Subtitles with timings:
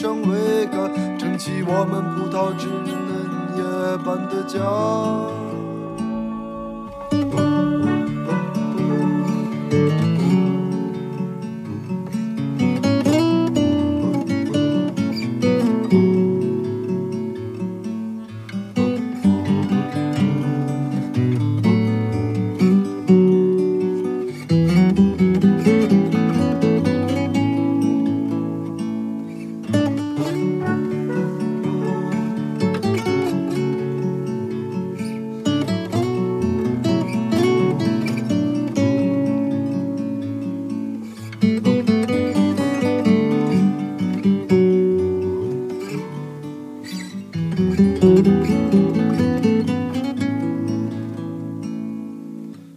[0.00, 2.88] 上桅杆，撑起我们葡萄枝嫩
[3.54, 3.62] 叶
[3.98, 5.49] 般的家。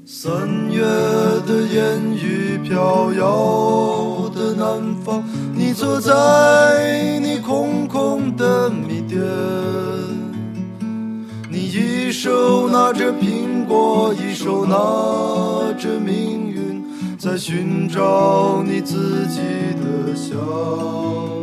[0.05, 0.81] 三月
[1.45, 5.23] 的烟雨飘摇的南方
[5.53, 9.21] 你坐在你空空的米店
[11.49, 14.75] 你一手拿着苹果一手拿
[15.77, 16.83] 着命运
[17.17, 19.41] 在寻找你自己
[19.81, 21.42] 的香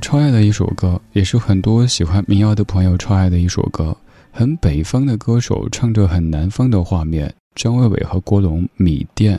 [0.00, 3.96] 超爱的一首歌，也是很多喜欢民谣的朋友超爱的一首歌。
[4.32, 7.32] 很北方的歌手唱着很南方的画面。
[7.54, 9.36] 张伟伟和郭龙《米店》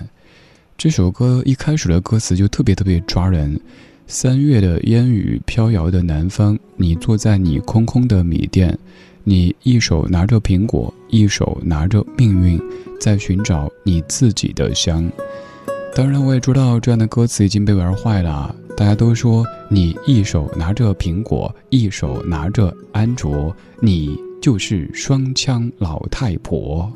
[0.78, 3.60] 这首歌一开始的歌词就特别特别抓人。
[4.06, 8.78] 三月的烟雨飘摇的南方，你坐在你空空的米店，
[9.24, 12.62] 你一手拿着苹果，一手拿着命运，
[13.00, 15.10] 在寻找你自己的香。
[15.96, 18.54] 当然，我也知道这样的歌词已经被玩坏了。
[18.82, 26.92] 大家都说你一手拿着苹果，一手拿着安卓，你就是双枪老太婆。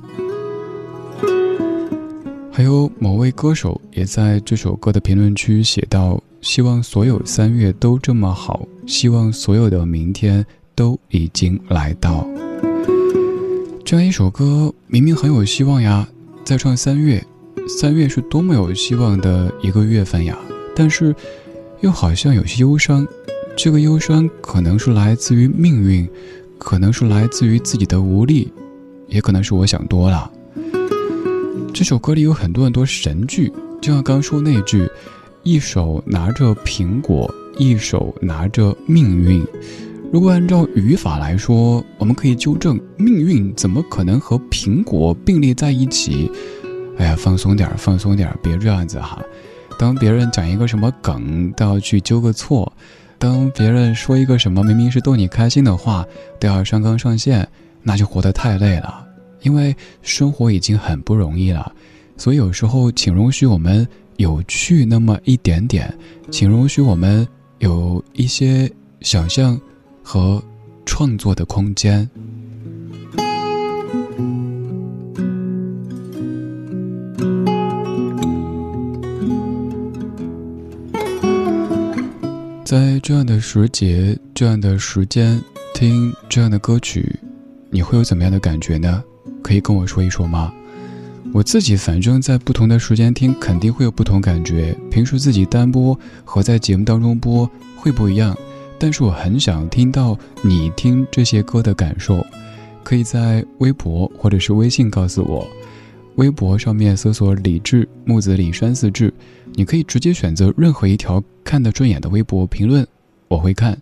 [2.51, 10.43] 还有某位歌手也在这首歌的评论区写道：“希望所有三月都这么好，希望所有的明天
[10.73, 12.27] 都已经来到。”
[13.85, 16.09] 这样一首歌明明很有希望呀，
[16.43, 17.23] 在唱三月。
[17.67, 20.35] 三月是多么有希望的一个月份呀，
[20.75, 21.15] 但是
[21.81, 23.07] 又好像有些忧伤。
[23.57, 26.07] 这个忧伤可能是来自于命运，
[26.57, 28.51] 可能是来自于自己的无力，
[29.07, 30.29] 也可能是我想多了。
[31.73, 33.51] 这首歌里有很多很多神句，
[33.81, 34.89] 就像刚说那句
[35.43, 39.45] ：“一手拿着苹果，一手拿着命运。”
[40.11, 46.31] 如果按照语法来说，我们可以纠正：命运怎么可能和苹果并列在一起？
[46.97, 49.21] 哎呀，放松点儿，放松点儿，别这样子哈。
[49.77, 52.71] 当别人讲一个什么梗，都要去纠个错；
[53.17, 56.05] 当别人说一个什么明明是逗你开心的话，
[56.39, 57.47] 都要上纲上线，
[57.83, 59.05] 那就活得太累了。
[59.41, 61.71] 因为生活已经很不容易了，
[62.17, 63.87] 所以有时候请容许我们
[64.17, 65.93] 有趣那么一点点，
[66.31, 67.27] 请容许我们
[67.59, 69.59] 有一些想象
[70.01, 70.41] 和
[70.85, 72.09] 创作的空间。
[82.75, 85.41] 在这样的时节、这样的时间
[85.73, 87.17] 听这样的歌曲，
[87.69, 89.01] 你会有怎么样的感觉呢？
[89.41, 90.53] 可以跟我说一说吗？
[91.33, 94.75] 我自己反正在不同的时间听，肯定会有不同感觉。
[94.91, 98.37] 平时自己单播和在节目当中播会不一样，
[98.77, 102.21] 但是我很想听到你听这些歌的感受。
[102.83, 105.47] 可以在微博或者是微信告诉我。
[106.15, 109.13] 微博上面搜索“李志木子李山四志”，
[109.55, 112.85] 你可以直接选择任何一条看得顺眼的微博评论，
[113.29, 113.77] 我会看。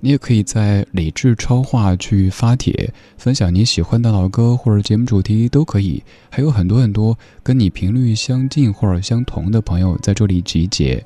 [0.00, 6.02] 你也可以在李智超话去发帖，分享你喜欢的老歌或者节目主题都可以。
[6.28, 11.00] 还有很多很多跟你频率相近或者相同的朋友在这里集结。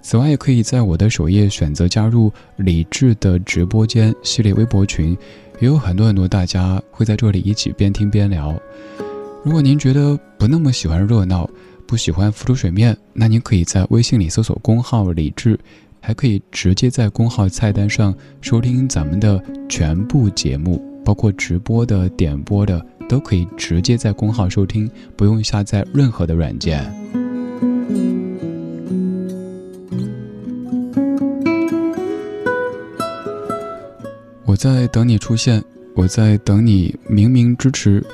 [0.00, 5.18] 此外，也可以在我的首页选择加入李智的直播间系列微博群，
[5.58, 8.56] 也有很多很多大家会在这里一起边听边聊。
[9.44, 11.50] 如果您觉得不那么喜欢热闹，
[11.88, 15.58] 不喜欢浮出水面，那您可以在微信里搜索公号“李智”，
[16.02, 26.84] 还可以直接在公号菜单上收听咱们的全部节目，包括直播的、点播的，都可以直接在公号收听，不用下载任何的软件。
[34.44, 38.04] 我在等你出现，我在等你明明支持。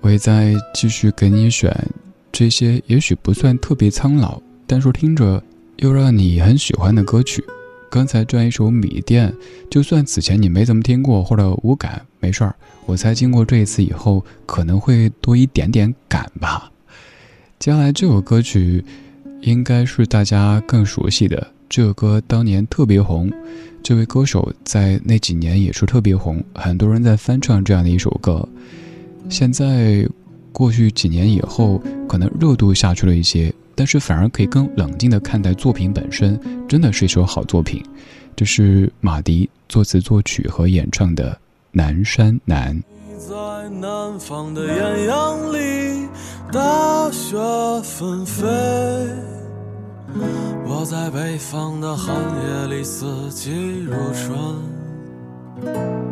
[0.00, 1.70] 我也在继续给你选
[2.32, 5.42] 这些，也许不算特别苍老，但是听着
[5.76, 7.44] 又让你很喜欢的歌曲。
[7.90, 9.30] 刚才这样一首《米店》，
[9.70, 12.54] 就算此前你没怎么听过或者无感，没事儿。
[12.86, 16.72] 我猜经过这一次以后，可能会多一点点感吧。
[17.58, 18.82] 接下来这首歌曲，
[19.42, 21.46] 应该是大家更熟悉的。
[21.68, 23.30] 这首歌当年特别红，
[23.82, 28.48] 这位歌手在那几年也是特别红，很多人在翻唱这样的一首歌。
[29.28, 30.08] 现在，
[30.52, 37.82] 过去几年以后，可能热度下去了一些，但是反而可以更冷静地看待作品本身，真的是一首好作品。
[38.36, 41.32] 这是马迪作词作曲和演唱的
[41.70, 42.76] 《南山南》。
[43.18, 46.08] 在南方的艳阳里，
[46.52, 47.36] 大雪
[47.82, 48.46] 纷飞；
[50.66, 53.50] 我在北方的寒夜里，四季
[53.84, 56.11] 如春。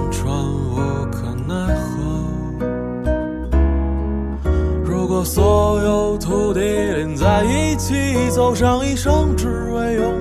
[5.23, 10.20] 所有土地连在一起，走上一生，只为拥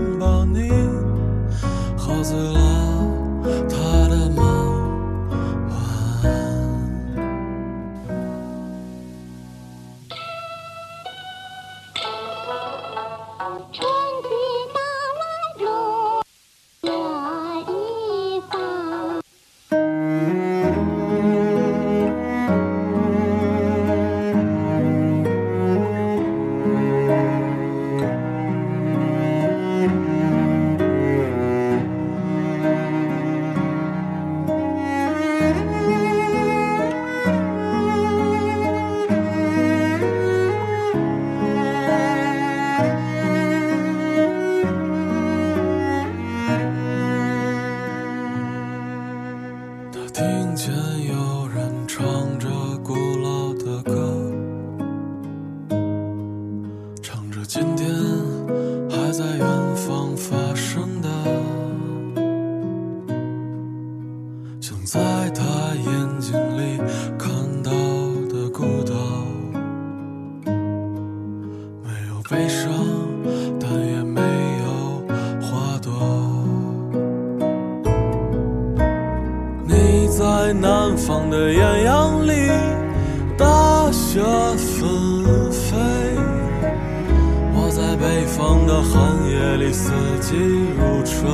[89.72, 90.36] 四季
[90.78, 91.30] 如春。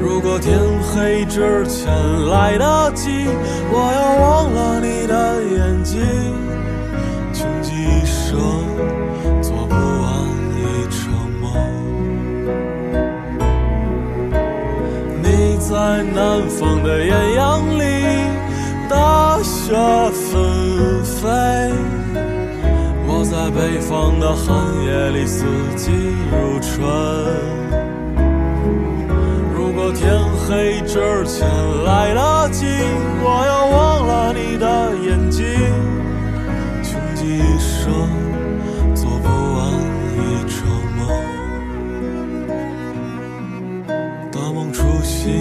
[0.00, 1.90] 如果天黑之前
[2.26, 3.08] 来得及，
[3.70, 6.00] 我要忘了你的眼睛，
[7.32, 8.38] 穷极一生
[9.40, 9.78] 做不完
[10.56, 10.60] 一
[10.90, 11.00] 场
[11.40, 11.42] 梦。
[15.22, 17.82] 你在南方的艳阳里，
[18.88, 19.74] 大雪
[20.12, 21.28] 纷飞；
[23.40, 24.54] 在北方的寒
[24.84, 25.90] 夜里，四季
[26.30, 26.86] 如春。
[29.54, 30.14] 如果天
[30.46, 31.48] 黑之前
[31.82, 32.66] 来得及，
[33.22, 35.42] 我要忘了你的眼睛，
[36.82, 37.90] 穷极一生
[38.94, 39.72] 做不完
[40.18, 40.18] 一
[40.50, 40.68] 场
[40.98, 41.08] 梦。
[44.30, 45.32] 大梦初醒，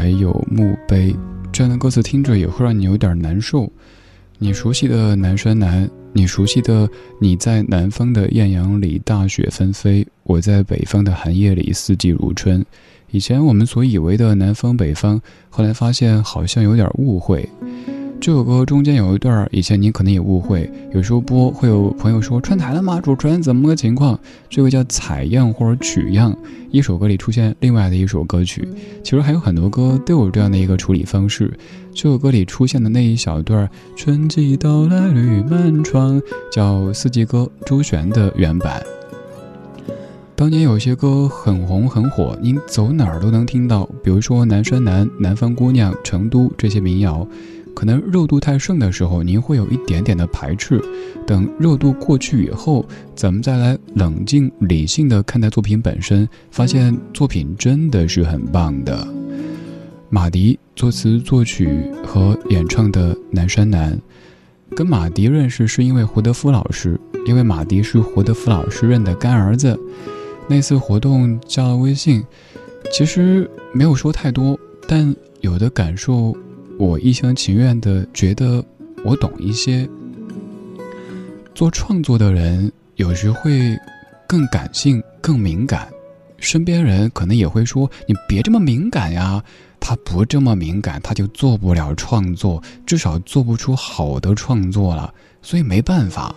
[0.00, 1.14] 还有墓碑。
[1.52, 3.70] 这样的歌词听着也会让你有点难受。
[4.38, 6.88] 你熟悉的南山南，你熟悉的
[7.20, 12.64] 你在南方的艳阳里大雪纷飞，我在北方的寒夜里四季如春。
[13.10, 17.46] 以前我们所以为的南方北方，后来发现好像有点误会。
[18.20, 23.00] 这首歌中间有一段儿，以前你可能也误会，有时候播会有朋友说串台了吗？
[23.00, 24.18] 主持人怎么个情况？
[24.50, 26.36] 这个叫采样或者取样，
[26.70, 28.68] 一首歌里出现另外的一首歌曲。
[29.02, 31.50] 其实还有很多歌都有这样的一个处理方式。
[31.94, 36.20] 这首歌里出现的那一小段儿“春季到来绿满窗”，
[36.52, 38.82] 叫《四季歌》周璇的原版。
[40.36, 47.26] 当年有些歌很红很火，您走哪儿都能听到，比如说《南山南》《南方姑娘》《成都》这些民谣。
[47.74, 50.80] 可能热度太盛的时候，您会有一点点的排斥。
[51.26, 52.84] 等热度过去以后，
[53.14, 59.06] 咱们再来冷静理性的看待作品本身，发现作品真的是很棒的。
[60.08, 63.96] 马迪作词作曲和演唱的《南山南》，
[64.76, 69.78] 跟马迪认识是因为胡德夫老师，因为马迪是胡德夫老师认的干儿子。
[70.48, 72.24] 那次活动加了微信，
[72.92, 74.58] 其实没有说太多，
[74.88, 76.36] 但有的感受。
[76.80, 78.64] 我一厢情愿的觉得
[79.04, 79.86] 我懂一些。
[81.54, 83.76] 做创作的人有时会
[84.26, 85.86] 更感性、更敏感，
[86.38, 89.44] 身边人可能也会说：“你别这么敏感呀。”
[89.78, 95.12] 他不这么敏感，他就做不了创作，至少做不出好的创作了。
[95.42, 96.34] 所以没办法。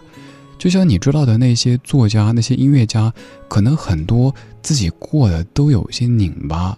[0.57, 3.13] 就像你知道的那些作家、那些音乐家，
[3.47, 6.77] 可能很多自己过得都有些拧巴。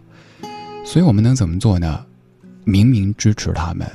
[0.86, 2.06] 所以我们能怎么做呢？
[2.66, 3.88] 明明支持他们，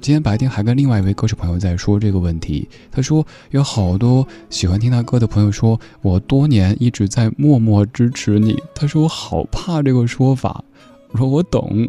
[0.00, 2.68] 今天白天还跟另外一位歌手朋友在说这个问题。
[2.90, 8.62] 他说有好多喜欢听他歌的朋友说，我多年一直在默默支持你。
[8.74, 10.62] 他说我好怕这个说法。
[11.12, 11.88] 我说我懂。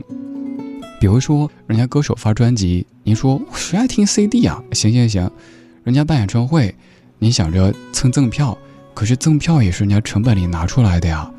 [1.01, 4.63] 比如说人家歌手发专辑，您说谁爱听 CD 啊？
[4.71, 5.29] 行行行，
[5.83, 6.73] 人家办演唱会，
[7.19, 8.57] 您想着蹭赠票，
[8.93, 11.29] 可是赠票也是人家成本里拿出来的呀。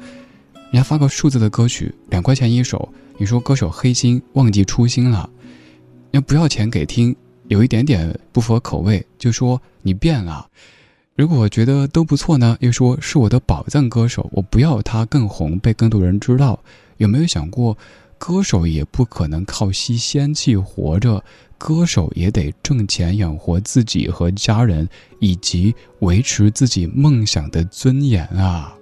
[0.71, 2.93] 人家发个数字的歌曲，两块钱一首。
[3.19, 5.28] 你说歌手黑心忘记初心了，
[6.11, 7.14] 要不要钱给听，
[7.49, 10.48] 有一点点不符合口味，就说你变了。
[11.14, 16.59] 如果觉得都不错呢，又说是我的宝藏歌手，我不要他更红，被更多人知道。
[16.96, 17.77] 有没有想过，
[18.18, 21.22] 歌手也不可能靠吸仙气活着，
[21.59, 24.88] 歌手也得挣钱养活自己和家人，
[25.20, 28.75] 以及维持自己梦想的尊严啊。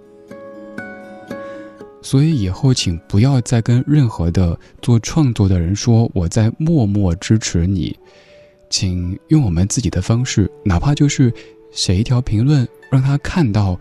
[2.03, 7.97] 所以以后请不要再跟任何的做创作的人说我在默默支持你，
[8.71, 11.33] 请用我们自己的方式，哪怕就是
[11.73, 13.79] 写一条评论，让他看到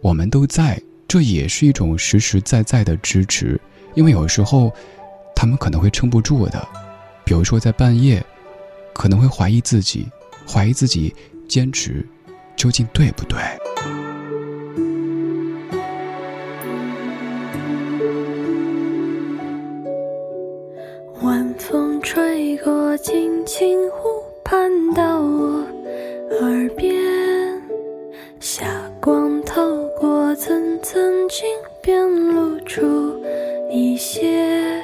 [0.00, 3.60] 我们都在，这也是一种实实在在的支持。
[3.94, 4.72] 因为有时候
[5.34, 6.66] 他们可能会撑不住的，
[7.24, 8.24] 比如说在半夜，
[8.94, 10.06] 可能会怀疑自己，
[10.46, 11.14] 怀疑自己
[11.48, 12.06] 坚持
[12.56, 13.38] 究竟对不对。
[22.66, 24.08] 吹过青湖
[24.42, 25.64] 畔，到我
[26.40, 26.96] 耳边，
[28.40, 28.66] 霞
[29.00, 31.46] 光透过层层金
[31.80, 33.14] 边，露出
[33.70, 34.82] 一些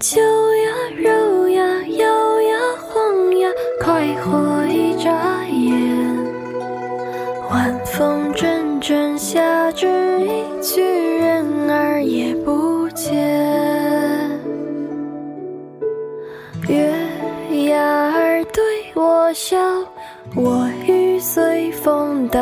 [0.00, 1.62] 秋呀、柔呀、
[1.98, 3.50] 摇呀、晃呀，
[3.84, 6.16] 快活一眨眼。
[7.50, 9.86] 晚风阵阵，夏至
[10.20, 10.80] 一去，
[19.32, 19.58] 笑，
[20.34, 22.40] 我欲随风倒，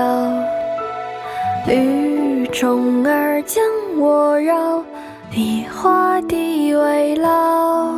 [1.66, 3.62] 雨中儿将
[3.98, 4.83] 我绕，
[5.35, 7.94] 以花地为牢。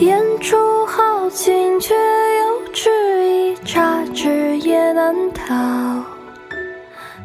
[0.00, 2.90] 言出豪情，却又迟
[3.24, 5.54] 疑，插枝也难逃。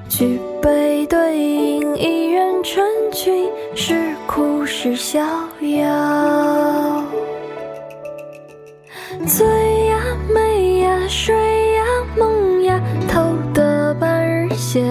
[0.08, 5.20] 举杯对饮，一人成群，是哭是逍
[5.62, 7.04] 遥。
[9.26, 9.79] 醉。
[11.30, 11.36] 睡
[11.76, 11.84] 呀，
[12.18, 14.84] 梦呀，偷得半日闲。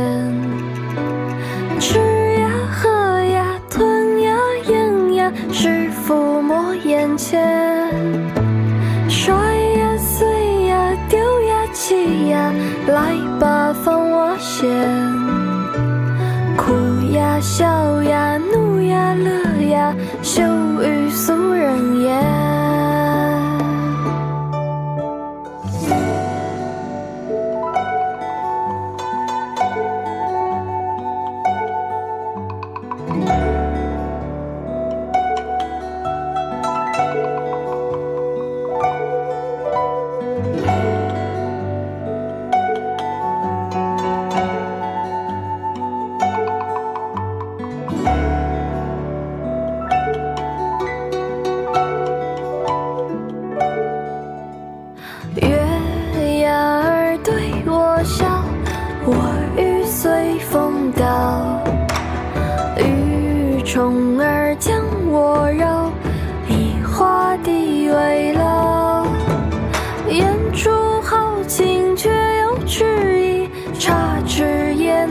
[1.80, 1.98] 吃
[2.34, 2.88] 呀，喝
[3.24, 4.36] 呀，吞呀，
[4.68, 7.42] 咽呀，是抚摸眼前。
[9.08, 12.52] 摔呀，碎呀，丢呀，弃呀，
[12.86, 14.70] 来吧，放我先。
[16.56, 16.72] 哭
[17.12, 18.77] 呀，笑呀，怒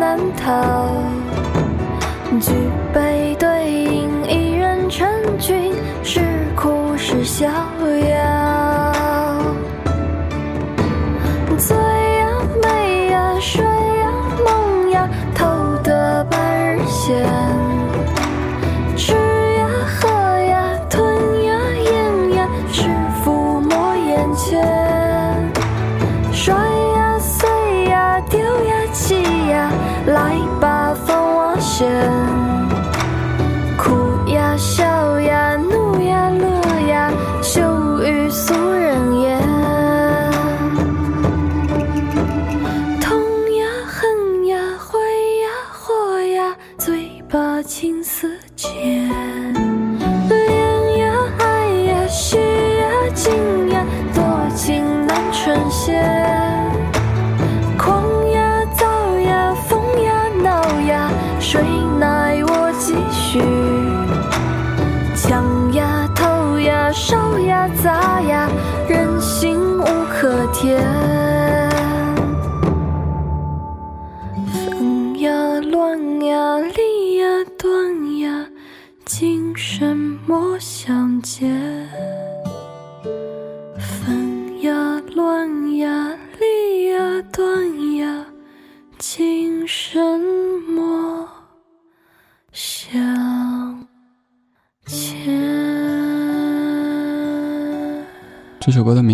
[0.07, 0.87] 难逃，
[2.39, 2.53] 举
[2.93, 3.66] 杯对。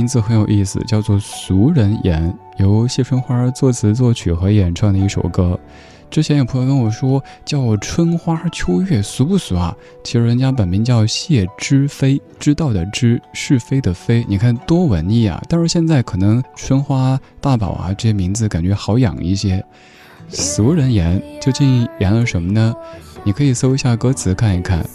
[0.04, 2.30] 名字很有意思，叫做《俗人言》，
[2.62, 5.58] 由谢春花作词作曲和演唱的一首歌。
[6.12, 9.74] 之前有朋友跟我说叫春花秋月俗不俗啊？
[10.04, 15.42] 其实人家本名叫谢知飞，知道的知，是非的非，你看多文艺啊！
[15.48, 19.64] 但是现在可能春花、大宝啊这些名字感觉好养一些。
[20.28, 22.76] 俗人言究竟言了什么呢？
[23.24, 24.86] 你可以搜一下歌词看一看。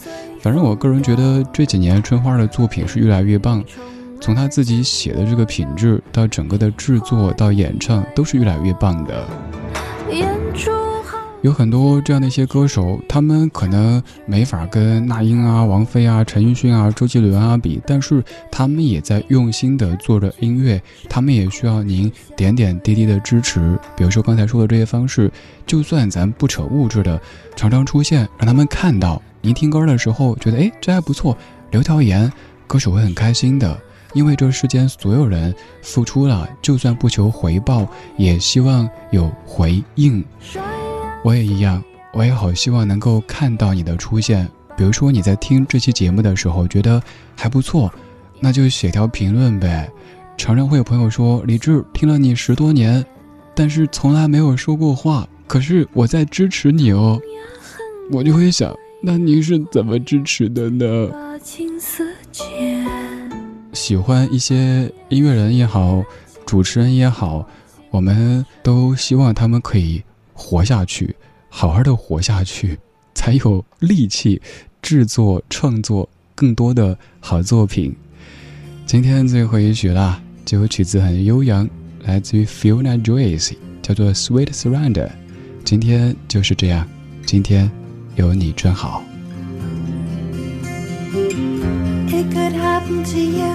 [0.43, 3.65] 反正我个人觉得这几年春花的作品是越来越棒。
[4.21, 9.27] 从他自己写的这个品质，到整个的制作，到演唱，都是越来越棒的。
[11.41, 23.79] 有很多这样的一些歌手，他们可能没法跟那英啊、王菲啊、陈奕迅啊、周杰伦啊比，但是他们也在用心的做着音乐，他们也需要您点点滴滴的支持。
[23.97, 25.31] 比如说刚才说的这些方式，
[25.65, 27.21] 就算咱不扯物质的，
[27.55, 31.39] 常常出现，让他们看到您听歌的时候觉得，哎，这还不错，
[31.71, 32.31] 留条言，
[32.67, 33.81] 歌手会很开心的。
[34.19, 40.25] 因为这世间所有人付出了，就算不求回报，也希望有回应。
[41.23, 41.81] 我也一样，
[42.13, 44.49] 我也好希望能够看到你的出现。
[44.77, 47.01] 比如说你在听这期节目的时候觉得
[47.37, 47.93] 还不错，
[48.41, 49.89] 那就写条评论呗。
[50.37, 53.07] 常常会有朋友说：“李志听了你十多年，
[53.55, 57.21] 但是从来没有说过话，可是我在支持你哦。”
[58.11, 61.09] 我就会想，那您是怎么支持的呢？
[63.79, 66.03] 喜欢一些音乐人也好，
[66.45, 67.49] 主持人也好，
[67.93, 70.03] 我们都希望他们可以
[70.35, 71.15] 活下去，
[71.49, 72.77] 好好的活下去，
[73.15, 74.43] 才有力气
[74.83, 77.95] 制作、创作更多的好作品。
[78.85, 81.67] 今天最后一曲啦，这首曲子很悠扬，
[82.03, 85.07] 来自于 Fiona Joyce，叫做《Sweet Surrender》。
[85.65, 86.87] 今天就是这样，
[87.25, 87.71] 今天
[88.17, 89.05] 有你真好。
[92.79, 93.55] Happen to you.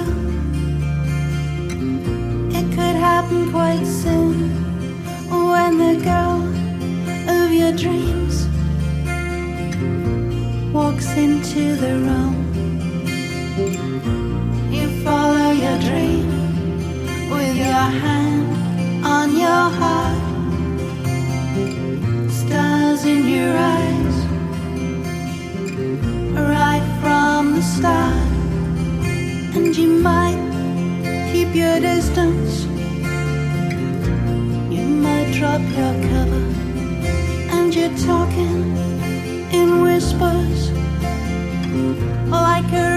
[2.60, 4.52] It could happen quite soon
[5.30, 6.44] when the girl
[7.38, 8.48] of your dreams
[10.74, 12.36] walks into the room.
[14.70, 16.28] You follow your dream
[17.30, 20.20] with your hand on your heart,
[22.30, 24.18] stars in your eyes
[26.36, 28.33] right from the start.
[29.56, 32.64] And you might keep your distance.
[34.76, 36.46] You might drop your cover.
[37.56, 38.76] And you're talking
[39.52, 40.72] in whispers
[42.30, 42.93] like a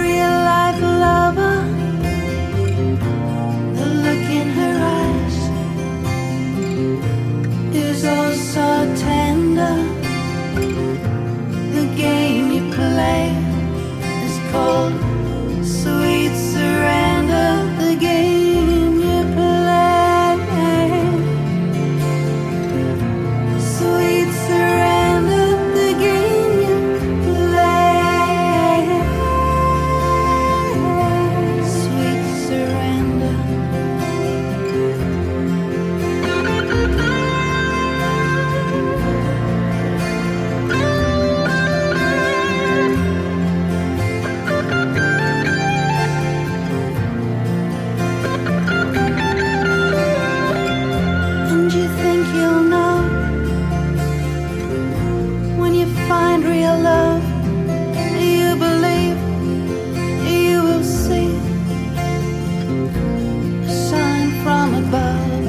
[56.83, 57.23] love.
[58.21, 59.19] You believe
[60.33, 61.31] you will see
[63.65, 65.45] a sign from above?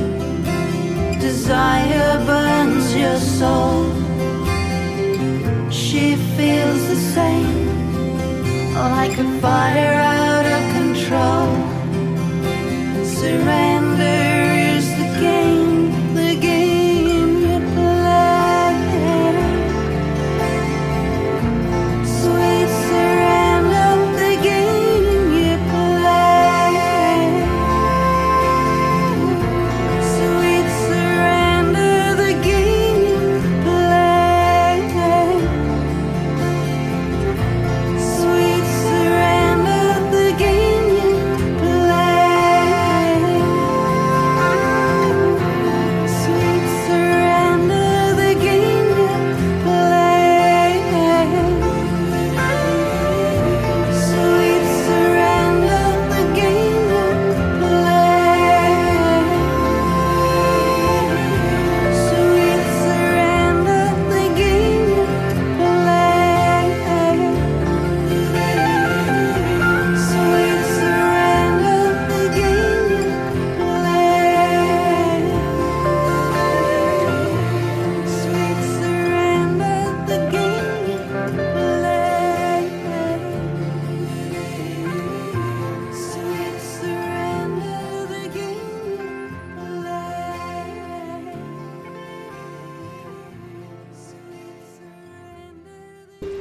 [1.19, 3.85] Desire burns your soul.
[5.69, 7.67] She feels the same
[8.75, 10.06] like a fire.